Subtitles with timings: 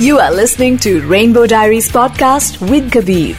[0.00, 3.36] You are listening to Rainbow Diaries podcast with Kabir.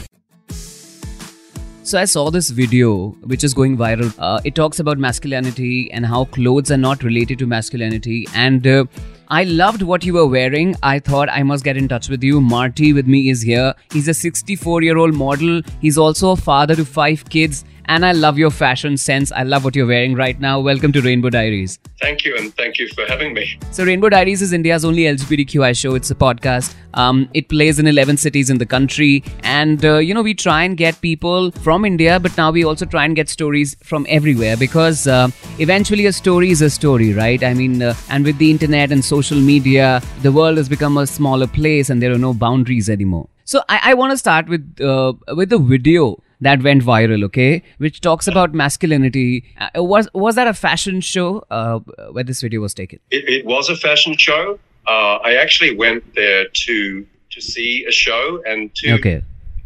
[1.83, 4.15] So I saw this video which is going viral.
[4.17, 8.25] Uh, it talks about masculinity and how clothes are not related to masculinity.
[8.33, 8.85] And uh,
[9.27, 10.77] I loved what you were wearing.
[10.81, 12.39] I thought I must get in touch with you.
[12.39, 13.73] Marty with me is here.
[13.91, 15.61] He's a 64 year old model.
[15.81, 19.31] He's also a father to five kids and I love your fashion sense.
[19.31, 20.59] I love what you're wearing right now.
[20.59, 21.79] Welcome to Rainbow Diaries.
[22.01, 23.57] Thank you, and thank you for having me.
[23.71, 25.95] So, Rainbow Diaries is India's only LGBTQI show.
[25.95, 26.75] It's a podcast.
[26.93, 30.63] Um, it plays in 11 cities in the country, and uh, you know we try
[30.63, 34.57] and get people from India, but now we also try and get stories from everywhere
[34.57, 35.29] because uh,
[35.59, 37.43] eventually a story is a story, right?
[37.43, 41.07] I mean, uh, and with the internet and social media, the world has become a
[41.07, 43.27] smaller place, and there are no boundaries anymore.
[43.47, 47.63] So I, I want to start with uh, with the video that went viral, okay,
[47.77, 49.43] which talks about masculinity.
[49.57, 51.79] Uh, was was that a fashion show uh,
[52.11, 52.99] where this video was taken?
[53.11, 54.59] It, it was a fashion show.
[54.87, 59.21] Uh, I actually went there to to see a show and to okay.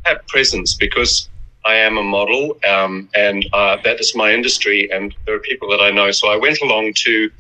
[0.06, 1.30] have presence because
[1.66, 5.70] I am a model um, and uh, that is my industry, and there are people
[5.72, 6.12] that I know.
[6.12, 7.32] So I went along to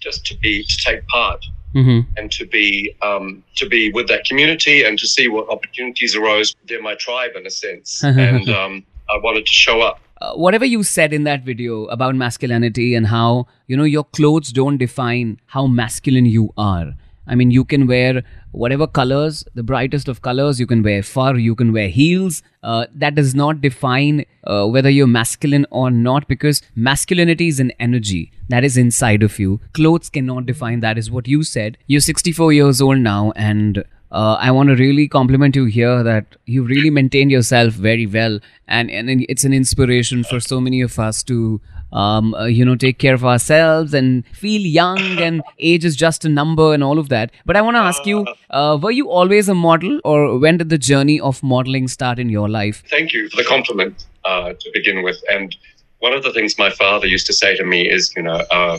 [0.00, 1.44] just to be to take part
[1.76, 2.10] Mm-hmm.
[2.16, 6.56] and to be um, to be with that community and to see what opportunities arose.
[6.66, 10.00] They're my tribe in a sense, and um, I wanted to show up.
[10.18, 14.52] Uh, whatever you said in that video about masculinity and how you know your clothes
[14.52, 16.94] don't define how masculine you are.
[17.26, 20.58] I mean, you can wear whatever colors, the brightest of colors.
[20.60, 22.42] You can wear fur, you can wear heels.
[22.62, 27.72] Uh, that does not define uh, whether you're masculine or not because masculinity is an
[27.78, 29.60] energy that is inside of you.
[29.72, 31.78] Clothes cannot define that, is what you said.
[31.86, 36.36] You're 64 years old now, and uh, I want to really compliment you here that
[36.46, 40.98] you really maintained yourself very well, and and it's an inspiration for so many of
[40.98, 41.60] us to
[42.02, 46.24] um, uh, you know take care of ourselves and feel young and age is just
[46.24, 47.30] a number and all of that.
[47.44, 50.68] But I want to ask you, uh, were you always a model, or when did
[50.68, 52.82] the journey of modeling start in your life?
[52.90, 55.16] Thank you for the compliment uh, to begin with.
[55.30, 55.56] And
[56.00, 58.78] one of the things my father used to say to me is, you know, uh,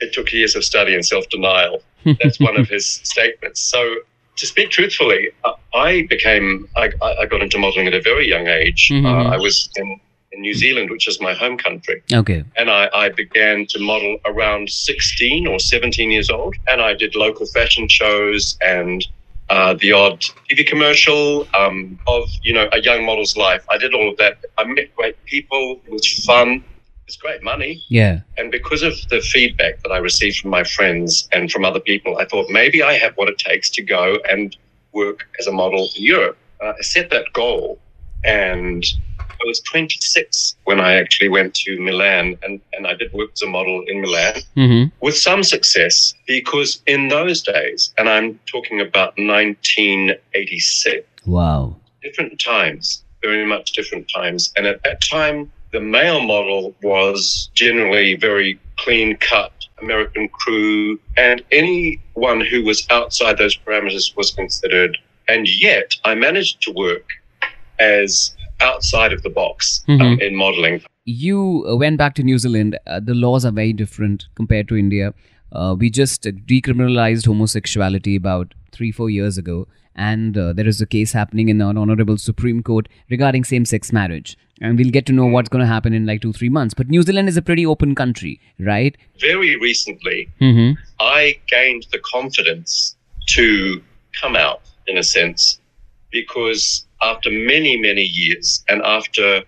[0.00, 1.82] it took years of study and self denial.
[2.22, 3.60] That's one of his statements.
[3.60, 3.80] So,
[4.36, 8.46] to speak truthfully, uh, I became, I, I got into modeling at a very young
[8.46, 8.88] age.
[8.90, 9.04] Mhm.
[9.04, 10.00] Uh, I was in,
[10.32, 12.02] in New Zealand, which is my home country.
[12.12, 12.44] Okay.
[12.56, 16.56] And I, I began to model around 16 or 17 years old.
[16.68, 19.06] And I did local fashion shows and
[19.50, 20.20] uh, the odd
[20.50, 23.64] TV commercial um, of, you know, a young model's life.
[23.70, 24.38] I did all of that.
[24.58, 25.80] I met great people.
[25.86, 26.64] It was fun.
[27.06, 27.82] It's great money.
[27.88, 28.20] Yeah.
[28.38, 32.16] And because of the feedback that I received from my friends and from other people,
[32.18, 34.56] I thought maybe I have what it takes to go and
[34.92, 36.38] work as a model in Europe.
[36.62, 37.78] Uh, I set that goal
[38.24, 38.84] and
[39.42, 43.42] I was 26 when I actually went to Milan and, and I did work as
[43.42, 44.94] a model in Milan Mm-hmm.
[45.00, 51.76] with some success because in those days, and I'm talking about 1986, Wow.
[52.02, 54.52] different times, very much different times.
[54.56, 61.42] And at that time, the male model was generally very clean cut, American crew, and
[61.50, 64.98] anyone who was outside those parameters was considered.
[65.28, 67.08] And yet, I managed to work
[67.78, 68.34] as
[68.68, 70.20] outside of the box um, Mhm.
[70.28, 70.80] in modeling.
[71.04, 72.78] you uh, went back to New Zealand.
[72.86, 75.12] Uh, the laws are very different compared to India.
[75.60, 79.56] Uh, we just uh, decriminalized homosexuality about three, four years ago,
[80.10, 84.36] and uh, there is a case happening in an honorable Supreme Court regarding same-sex marriage.
[84.60, 86.72] And we'll get to know what's going to happen in like two, three months.
[86.80, 88.96] But New Zealand is a pretty open country, right?
[89.28, 90.70] Very recently, Mm-hmm.
[91.00, 92.96] I gained the confidence
[93.34, 93.82] to
[94.20, 95.60] come out, in a sense,
[96.12, 99.42] because after many, many years and after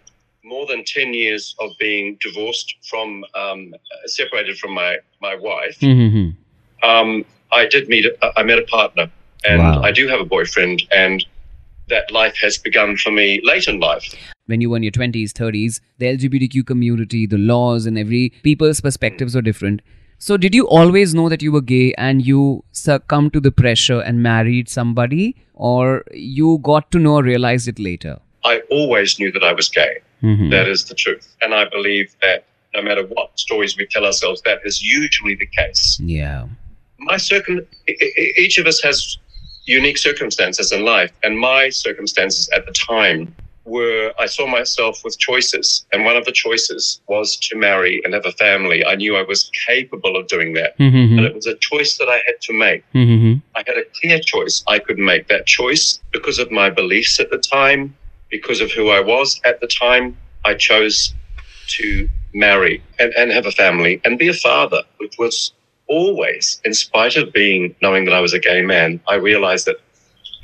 [0.44, 3.75] more than 10 years of being divorced from, um,
[4.06, 6.88] separated from my, my wife, Mm-hmm.
[6.88, 9.10] um, I did meet, a, I met a partner
[9.44, 9.82] and Wow.
[9.82, 11.25] I do have a boyfriend and
[11.88, 14.14] that life has begun for me late in life.
[14.47, 18.81] when you were in your 20s 30s the lgbtq community the laws and every people's
[18.87, 19.81] perspectives were different
[20.19, 24.00] so did you always know that you were gay and you succumbed to the pressure
[24.00, 29.32] and married somebody or you got to know or realized it later I always knew
[29.32, 30.00] that I was gay.
[30.22, 30.50] Mhm.
[30.50, 31.26] That is the truth.
[31.43, 32.44] And I believe that
[32.75, 35.99] no matter what stories we tell ourselves, that is usually the case.
[36.00, 36.46] yeah
[36.99, 37.61] My circum,
[38.44, 39.16] each of us has
[39.66, 43.34] unique circumstances in life, and my circumstances at the time
[43.64, 48.12] were I saw myself with choices, and one of the choices was to marry and
[48.14, 48.84] have a family.
[48.84, 51.19] I knew I was capable of doing that, Mhm.
[51.19, 52.82] and it was a choice that I had to make.
[52.94, 53.43] Mhm.
[53.55, 54.62] I had a clear choice.
[54.69, 57.96] I could make that choice because of my beliefs at the time,
[58.31, 60.16] because of who I was at the time.
[60.44, 61.14] I chose
[61.69, 65.52] to marry and, and have a family and be a father, which was
[65.87, 69.76] always, in spite of being knowing that I was a gay man, I realized that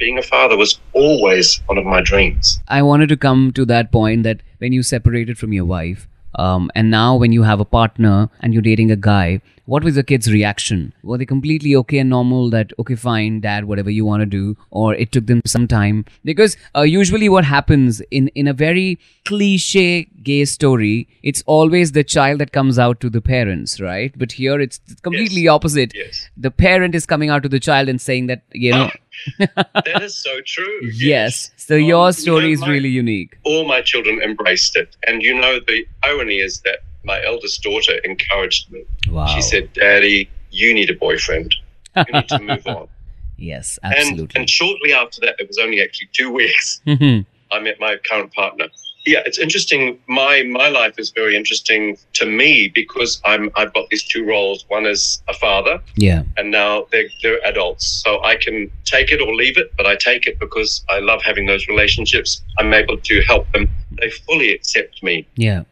[0.00, 2.58] being a father was always one of my dreams.
[2.66, 6.70] I wanted to come to that point that when you separated from your wife, um,
[6.74, 10.02] and now when you have a partner and you're dating a guy, what was the
[10.02, 10.92] kid's reaction?
[11.02, 14.56] Were they completely okay and normal that, okay, fine, dad, whatever you want to do?
[14.70, 16.04] Or it took them some time?
[16.24, 22.02] Because uh, usually what happens in, in a very cliche gay story, it's always the
[22.04, 24.12] child that comes out to the parents, right?
[24.16, 25.50] But here it's completely Yes.
[25.52, 25.92] opposite.
[25.94, 26.28] Yes.
[26.36, 28.90] The parent is coming out to the child and saying that, you know,
[29.38, 30.80] that is so true.
[30.94, 31.50] yes.
[31.56, 33.36] So Um, your you know, story is my- really unique.
[33.44, 34.96] all my children embraced it.
[35.06, 38.84] And you know, the irony is that my eldest daughter encouraged me.
[39.08, 39.26] Wow.
[39.26, 41.54] She said, Daddy, you need a boyfriend.
[41.96, 42.88] You need to move on.
[43.36, 44.38] Yes, and, absolutely.
[44.38, 47.24] and shortly after that, it was only actually two weeks, Mhm.
[47.50, 48.66] I met my current partner.
[49.06, 49.98] Yeah, it's interesting.
[50.06, 54.64] My my life is very interesting to me because I'm I've got these two roles.
[54.68, 56.22] One is a father, yeah.
[56.36, 58.02] and now they're they're adults.
[58.04, 61.22] So I can take it or leave it, but I take it because I love
[61.22, 62.42] having those relationships.
[62.58, 63.70] I'm able to help them.
[63.92, 65.26] They fully accept me.
[65.36, 65.64] Yeah.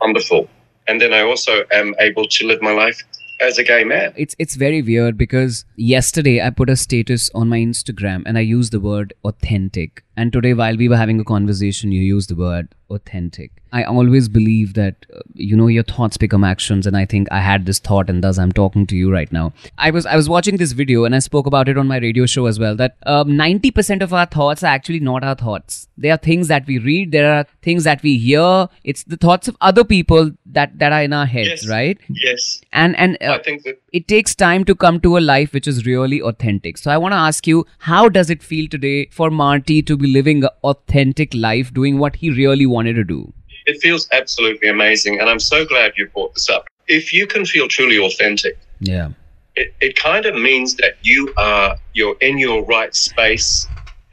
[0.00, 0.48] Wonderful.
[0.86, 3.02] And then I also am able to live my life
[3.44, 4.12] as a gay man.
[4.16, 8.42] It's it's very weird because yesterday I put a status on my Instagram and I
[8.42, 10.04] used the word authentic.
[10.16, 13.50] And today while we were having a conversation you used the word authentic.
[13.72, 17.40] I always believe that uh, you know your thoughts become actions and I think I
[17.40, 19.52] had this thought and thus I'm talking to you right now.
[19.78, 22.26] I was I was watching this video and I spoke about it on my radio
[22.26, 25.88] show as well that um, 90% of our thoughts are actually not our thoughts.
[25.98, 28.68] They are things that we read, there are things that we hear.
[28.84, 31.68] It's the thoughts of other people that that are in our heads, Yes.
[31.68, 31.98] right?
[32.08, 32.60] Yes.
[32.72, 35.66] And and uh, I think that it takes time to come to a life which
[35.66, 36.78] is really authentic.
[36.78, 40.06] So I want to ask you, how does it feel today for Marty to be
[40.06, 43.32] living an authentic life, doing what he really wanted to do?
[43.66, 45.20] it feels absolutely amazing.
[45.20, 46.66] And I'm so glad you brought this up.
[46.86, 49.08] If you can feel truly authentic, Yeah.
[49.56, 53.70] it, it kind of means that you are you're in your right space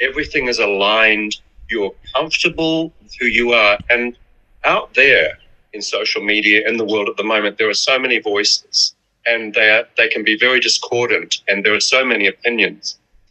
[0.10, 1.34] everything is aligned
[1.70, 4.18] you're comfortable with who you are and
[4.74, 5.30] out there
[5.74, 8.96] in social media in the world at the moment there are so many voices
[9.26, 12.84] and they are, they can be very discordant and there are so many opinions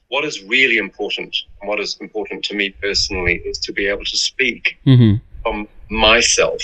[0.09, 4.05] what is really important and what is important to me personally is to be able
[4.05, 5.15] to speak Mm-hmm.
[5.43, 6.63] From myself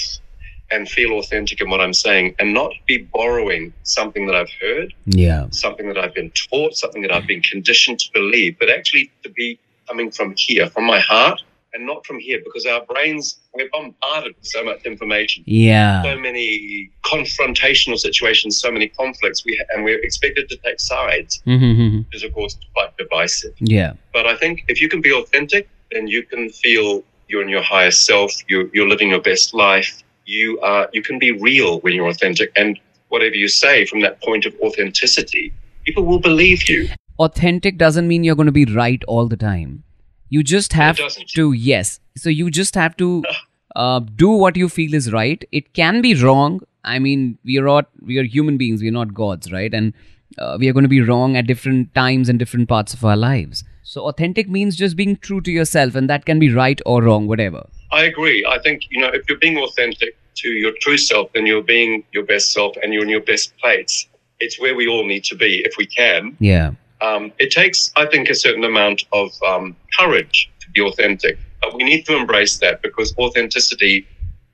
[0.73, 4.93] and feel authentic in what I'm saying and not be borrowing something that I've heard
[5.07, 5.47] Yeah.
[5.51, 9.29] something that I've been taught, something that I've been conditioned to believe, but actually to
[9.31, 9.59] be
[9.89, 11.41] coming from here, from my heart,
[11.73, 16.03] and not from here, because our brains, we're bombarded with so much information, Yeah.
[16.03, 21.43] so many confrontational situations, so many conflicts, we ha- and we're expected to take sides,
[21.47, 21.99] Mm-hmm.
[21.99, 23.55] which is, of course, quite divisive.
[23.61, 23.93] Yeah.
[24.13, 27.63] But I think if you can be authentic, then you can feel you're in your
[27.63, 30.03] higher self, you're, you're living your best life.
[30.25, 32.79] You are you can be real when you're authentic, and
[33.09, 35.53] whatever you say from that point of authenticity,
[35.85, 36.89] people will believe you.
[37.19, 39.85] Authentic doesn't mean you're going to be right all the time.
[40.29, 40.99] You just have
[41.35, 42.01] to, yes.
[42.17, 43.25] So you just have to
[43.77, 45.43] uh, do what you feel is right.
[45.53, 46.61] It can be wrong.
[46.85, 48.83] I mean, we are not, we are human beings.
[48.83, 49.73] We are not gods, right?
[49.73, 49.95] And
[50.39, 53.17] uh, we are going to be wrong at different times and different parts of our
[53.17, 53.65] lives.
[53.83, 57.27] So authentic means just being true to yourself, and that can be right or wrong,
[57.29, 57.67] whatever.
[57.93, 58.45] I agree.
[58.49, 62.05] I think you know if you're being authentic to your true self, then you're being
[62.13, 64.07] your best self, and you're in your best place.
[64.41, 66.37] It's where we all need to be if we can.
[66.41, 66.73] Yeah.
[67.01, 71.75] Um, it takes, I think, a certain amount of um, courage to be authentic, but
[71.75, 74.07] we need to embrace that because authenticity,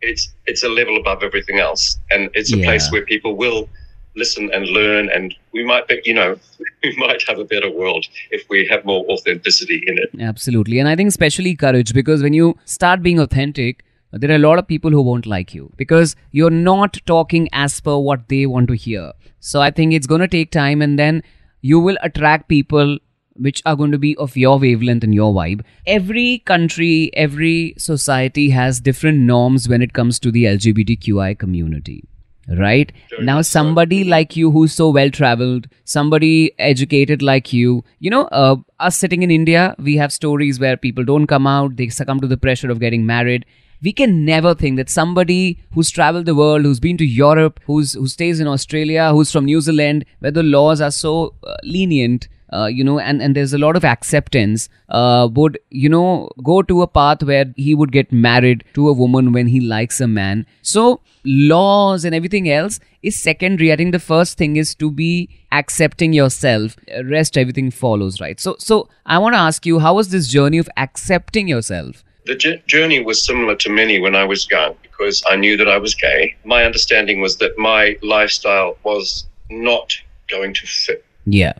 [0.02, 2.66] it's it's a level above everything else, and it's a Yeah.
[2.66, 3.68] place where people will
[4.14, 6.36] listen and learn, and we might, be, you know,
[6.82, 10.10] we might have a better world if we have more authenticity in it.
[10.20, 10.78] Absolutely.
[10.78, 14.58] And I think especially courage because when you start being authentic, there are a lot
[14.58, 18.68] of people who won't like you because you're not talking as per what they want
[18.68, 19.12] to hear.
[19.40, 21.22] So I think it's going to take time and then
[21.62, 22.98] you will attract people
[23.34, 25.62] which are going to be of your wavelength and your vibe.
[25.86, 32.04] Every country, every society has different norms when it comes to the LGBTQI community.
[32.48, 38.10] Right Very now, somebody like you who's so well traveled, somebody educated like you, you
[38.10, 41.88] know, uh, us sitting in India, we have stories where people don't come out, they
[41.88, 43.46] succumb to the pressure of getting married.
[43.80, 47.94] We can never think that somebody who's traveled the world, who's been to Europe, who's
[47.94, 52.28] who stays in Australia, who's from New Zealand, where the laws are so uh, lenient,
[52.52, 56.62] uh, you know, and, and there's a lot of acceptance, uh, would, you know, go
[56.62, 60.06] to a path where he would get married to a woman when he likes a
[60.06, 60.46] man.
[60.62, 63.72] So, laws and everything else is secondary.
[63.72, 66.76] I think the first thing is to be accepting yourself.
[67.04, 68.38] Rest, everything follows, right?
[68.38, 72.04] So, so I want to ask you, how was this journey of accepting yourself?
[72.26, 75.68] The j- journey was similar to many when I was young because I knew that
[75.68, 76.36] I was gay.
[76.44, 79.92] My understanding was that my lifestyle was not
[80.28, 81.04] going to fit.
[81.26, 81.54] Yeah.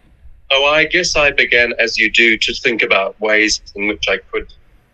[0.55, 4.19] Oh, I guess I began, as you do, to think about ways in which I
[4.31, 4.53] could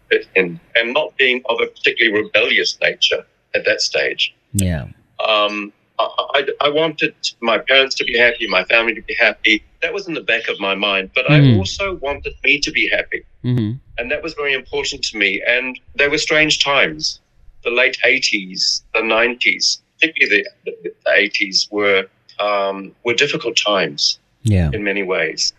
[0.08, 4.32] fit in, and not being of a particularly rebellious nature at that stage.
[4.52, 4.86] Yeah.
[5.28, 9.64] Um, I, I, I wanted my parents to be happy, my family to be happy.
[9.82, 11.58] That was in the back of my mind, but I Mhm.
[11.58, 15.42] also wanted me to be happy, hmm and that was very important to me.
[15.44, 17.20] And they were strange times.
[17.64, 22.06] The late '80s, the '90s, particularly the, the, the '80s, were
[22.38, 24.70] um, were difficult times Yeah.
[24.72, 25.52] in many ways.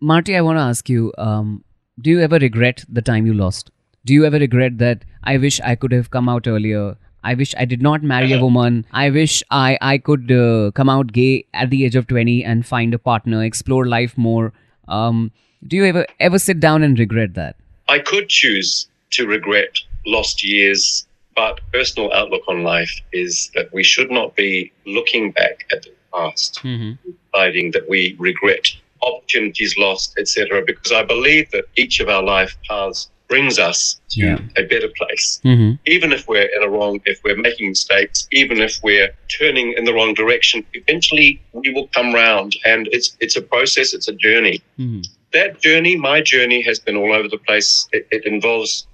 [0.00, 1.64] Marty, I want to ask you um,
[2.00, 3.70] do you ever regret the time you lost?
[4.04, 6.96] Do you ever regret that I wish I could have come out earlier?
[7.24, 8.86] I wish I did not marry a woman.
[8.92, 12.64] I wish I, I could uh, come out gay at the age of 20 and
[12.64, 14.52] find a partner, explore life more.
[14.86, 15.32] Um,
[15.66, 17.56] do you ever ever sit down and regret that?
[17.88, 23.82] I could choose to regret lost years, but personal outlook on life is that we
[23.82, 27.10] should not be looking back at the past, Mm-hmm.
[27.36, 28.66] That we regret
[29.02, 30.62] opportunities lost, etc.
[30.66, 34.38] Because I believe that each of our life paths brings us to Yeah.
[34.56, 35.40] a better place.
[35.44, 35.72] Mm-hmm.
[35.86, 39.84] Even if we're in a wrong, if we're making mistakes, even if we're turning in
[39.84, 42.56] the wrong direction, eventually we will come round.
[42.64, 45.02] And it's it's a process, it's a journey Mm-hmm.
[45.32, 47.70] that journey, my journey, has been all over the place.
[47.92, 48.86] It, it involves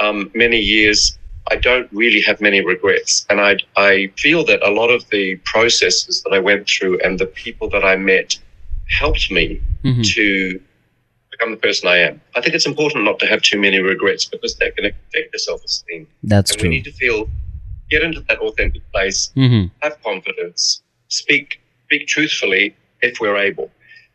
[0.00, 1.00] um, many years.
[1.50, 5.36] I don't really have many regrets, and I I feel that a lot of the
[5.44, 8.38] processes that I went through and the people that I met
[9.00, 10.00] helped me Mm-hmm.
[10.16, 10.60] to
[11.30, 12.18] become the person I am.
[12.34, 15.38] I think it's important not to have too many regrets because that can affect your
[15.38, 16.06] self esteem.
[16.22, 17.28] That's And we need to feel,
[17.90, 19.64] get into that authentic place, Mm-hmm.
[19.82, 23.70] have confidence, speak speak truthfully if we're able,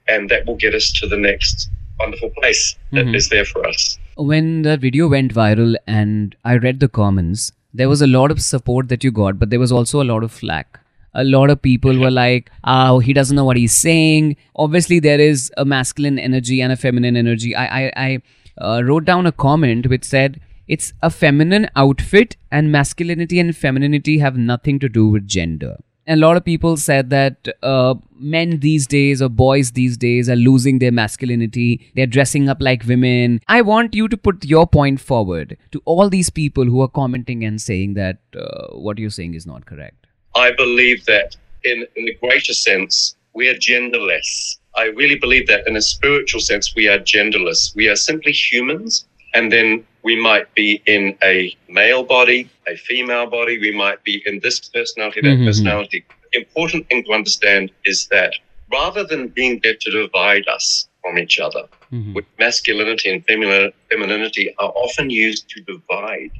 [0.07, 1.69] and that will get us to the next
[1.99, 3.31] wonderful place that is Mhm.
[3.33, 3.99] there for us.
[4.19, 8.41] When the video went viral and I read the comments, there was a lot of
[8.41, 10.79] support that you got, but there was also a lot of flack.
[11.13, 15.19] A lot of people were like, "Oh, he doesn't know what he's saying." Obviously, there
[15.19, 17.55] is a masculine energy and a feminine energy.
[17.55, 18.21] I I, I
[18.61, 24.19] uh, wrote down a comment which said, "It's a feminine outfit, and masculinity and femininity
[24.19, 25.77] have nothing to do with gender."
[26.09, 30.27] And a lot of people said that uh, men these days or boys these days
[30.27, 31.91] are losing their masculinity.
[31.93, 33.41] They're dressing up like women.
[33.47, 37.45] I want you to put your point forward to all these people who are commenting
[37.45, 40.07] and saying that uh, what you're saying is not correct.
[40.33, 44.57] I believe that in, in the greater sense, we are genderless.
[44.75, 47.75] I really believe that in a spiritual sense, we are genderless.
[47.75, 53.27] We are simply humans, and then we might be in a male body, a female
[53.27, 55.45] body, we might be in this personality, that Mhm.
[55.45, 56.03] personality.
[56.33, 58.33] Important thing to understand is that
[58.71, 62.13] rather than being there to divide us from each other, Mhm.
[62.13, 66.31] with masculinity and femini- femininity are often used to divide.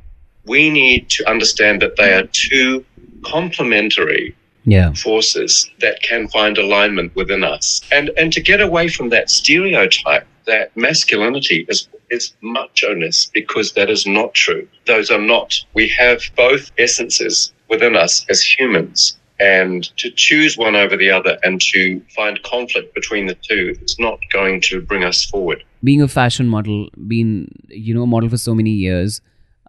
[0.45, 2.85] We need to understand that they are two
[3.23, 4.93] complementary Yeah.
[4.93, 7.81] forces that can find alignment within us.
[7.91, 13.89] And and to get away from that stereotype that masculinity is is macho-ness because that
[13.89, 14.67] is not true.
[14.85, 15.53] Those are not.
[15.73, 19.15] We have both essences within us as humans.
[19.39, 23.95] And to choose one over the other and to find conflict between the two is
[23.97, 25.63] not going to bring us forward.
[25.81, 29.21] Being a fashion model, being you know a model for so many years,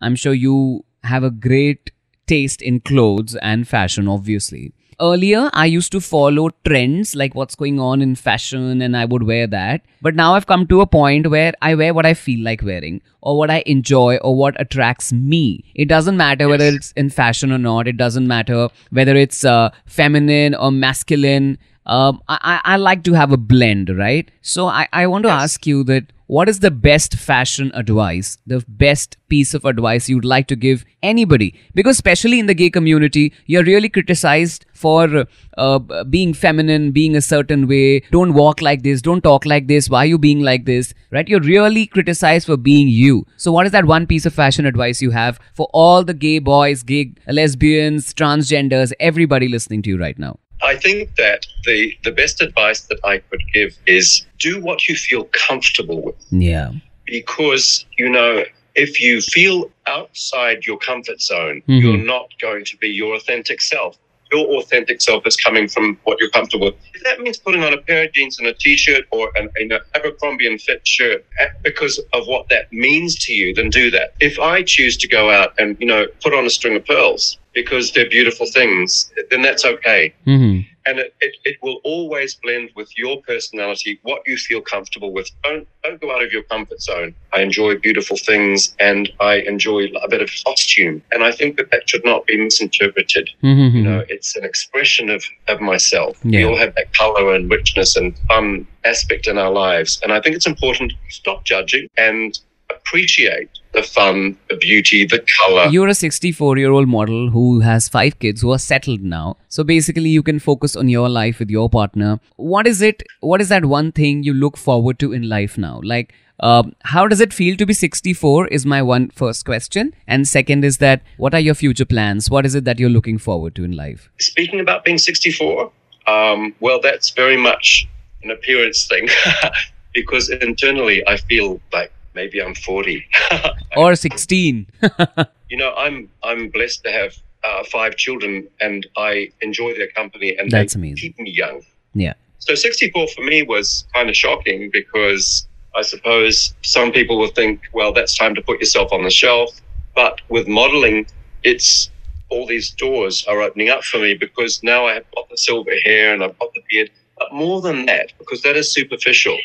[0.02, 1.92] I'm sure you have a great
[2.26, 4.08] taste in clothes and fashion.
[4.08, 9.04] Obviously, earlier I used to follow trends like what's going on in fashion and I
[9.04, 9.82] would wear that.
[10.02, 13.00] But now I've come to a point where I wear what I feel like wearing
[13.22, 15.64] or what I enjoy or what attracts me.
[15.74, 17.88] It doesn't matter whether it's in fashion or not.
[17.88, 21.58] It doesn't matter whether it's uh, feminine or masculine.
[21.86, 24.30] Um, I, I I like to have a blend, right?
[24.42, 25.42] So I, I want to Yes.
[25.44, 30.24] ask you that what is the best fashion advice, the best piece of advice you'd
[30.24, 31.58] like to give anybody?
[31.74, 35.24] Because especially in the gay community, you're really criticized for
[35.58, 37.98] uh, being feminine, being a certain way.
[38.12, 39.02] Don't walk like this.
[39.02, 39.90] Don't talk like this.
[39.90, 40.94] Why are you being like this?
[41.10, 41.26] Right?
[41.28, 43.26] You're really criticized for being you.
[43.36, 46.38] So what is that one piece of fashion advice you have for all the gay
[46.38, 50.38] boys, gay lesbians, transgenders, everybody listening to you right now?
[50.62, 54.94] I think that the, the best advice that I could give is do what you
[54.96, 56.16] feel comfortable with.
[56.30, 56.72] Yeah.
[57.06, 61.80] Because, you know, if you feel outside your comfort zone, Mhm.
[61.82, 63.98] you're not going to be your authentic self.
[64.32, 66.76] Your authentic self is coming from what you're comfortable with.
[66.94, 69.72] If that means putting on a pair of jeans and a t-shirt or an, an
[69.96, 74.14] Abercrombie and Fitch shirt eh, because of what that means to you, then do that.
[74.20, 77.38] If I choose to go out and, you know, put on a string of pearls,
[77.52, 80.14] because they're beautiful things, then that's okay.
[80.26, 80.60] Mm-hmm.
[80.86, 85.30] And it, it, it will always blend with your personality, what you feel comfortable with.
[85.44, 87.14] Don't don't go out of your comfort zone.
[87.32, 91.02] I enjoy beautiful things and I enjoy a bit of costume.
[91.12, 93.28] And I think that that should not be misinterpreted.
[93.42, 93.76] Mm-hmm.
[93.76, 96.24] You know, it's an expression of, of myself.
[96.24, 100.00] We all have that color and richness and fun aspect in our lives.
[100.02, 102.38] And I think it's important to stop judging and
[102.70, 105.66] appreciate the fun, the beauty, the color.
[105.68, 109.36] You're a 64 year old model who has five kids who are settled now.
[109.48, 112.20] So basically, you can focus on your life with your partner.
[112.36, 113.02] What is it?
[113.20, 115.80] What is that one thing you look forward to in life now?
[115.82, 118.48] Like, um, how does it feel to be 64?
[118.48, 119.94] Is my one first question.
[120.06, 122.30] And second is that what are your future plans?
[122.30, 124.10] What is it that you're looking forward to in life?
[124.18, 125.70] Speaking about being 64,
[126.06, 127.86] um, well, that's very much
[128.22, 129.08] an appearance thing
[129.94, 133.06] because internally I feel like maybe I'm 40.
[133.76, 134.66] Or 16?
[135.48, 140.36] you know, I'm I'm blessed to have uh, five children, and I enjoy their company,
[140.36, 140.96] and That's they amazing.
[140.96, 141.62] keep me young.
[141.94, 142.14] yeah.
[142.38, 145.46] So 64 for me was kind of shocking because
[145.76, 149.60] I suppose some people will think, well, that's time to put yourself on the shelf.
[149.94, 151.06] But with modeling,
[151.42, 151.90] it's
[152.30, 155.72] all these doors are opening up for me because now I have got the silver
[155.84, 156.90] hair and I've got the beard.
[157.18, 159.36] But more than that, because that is superficial,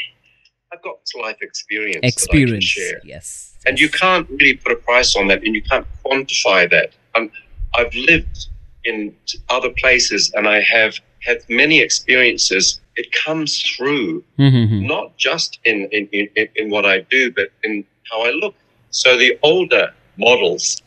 [0.75, 1.95] I've got this life experience.
[2.01, 2.63] That I can Experience.
[2.65, 3.01] share.
[3.03, 3.53] Yes.
[3.65, 6.91] And you can't really put a price on that and you can't quantify that.
[7.15, 7.31] Um,
[7.75, 8.47] I've lived
[8.83, 9.15] in
[9.49, 12.79] other places and I have had many experiences.
[12.95, 14.85] It comes through Mm-hmm.
[14.85, 18.53] not just in, in, in, in what I do, but in how I look.
[18.91, 20.81] So the older models,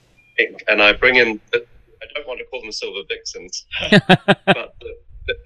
[0.68, 1.58] and I bring in, I
[2.14, 4.96] don't want to call them silver vixens, but the,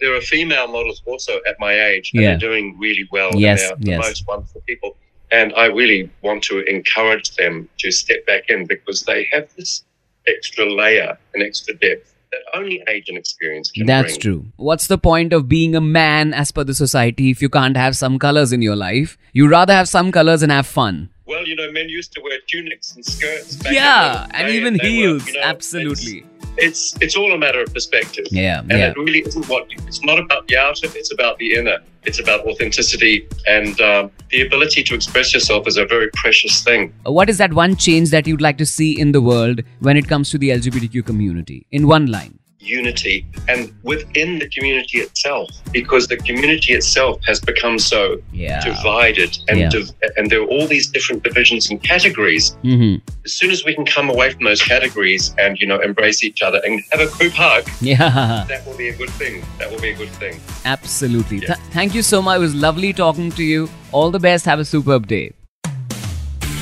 [0.00, 2.30] there are female models also at my age, and Yeah.
[2.30, 3.30] they're doing really well.
[3.34, 4.04] Yes, and they're yes.
[4.04, 4.96] the most wonderful people.
[5.30, 9.82] And I really want to encourage them to step back in because they have this
[10.28, 14.20] extra layer and extra depth that only age and experience can That's bring.
[14.20, 14.46] true.
[14.56, 17.96] What's the point of being a man as per the society if you can't have
[17.96, 19.18] some colors in your life?
[19.32, 21.10] You rather have some colors and have fun.
[21.26, 23.56] Well, you know, men used to wear tunics and skirts.
[23.56, 25.26] Back Yeah, and even they were, heels.
[25.28, 26.24] you know, Absolutely.
[26.56, 28.26] It's, it's all a matter of perspective.
[28.30, 28.90] Yeah, and yeah.
[28.90, 30.86] it really isn't what it's not about the outer.
[30.94, 31.78] It's about the inner.
[32.04, 36.92] It's about authenticity and um, the ability to express yourself is a very precious thing.
[37.04, 40.08] What is that one change that you'd like to see in the world when it
[40.08, 41.64] comes to the LGBTQ community?
[41.70, 42.38] In one line.
[42.62, 48.00] Unity and within the community itself, because the community itself has become so
[48.32, 48.60] Yeah.
[48.64, 49.68] divided, and Yeah.
[49.68, 52.56] div- and there are all these different divisions and categories.
[52.62, 56.22] hmm As soon as we can come away from those categories and you know embrace
[56.24, 59.42] each other and have a group hug, Yeah, that will be a good thing.
[59.58, 60.40] That will be a good thing.
[60.64, 61.38] absolutely.
[61.38, 61.54] Yeah.
[61.54, 62.36] Th- thank you so much.
[62.36, 63.68] It was lovely talking to you.
[63.92, 64.44] All the best.
[64.46, 65.32] Have a superb day.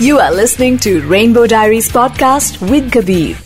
[0.00, 3.36] You are listening to Rainbow Diaries podcast with Kabir.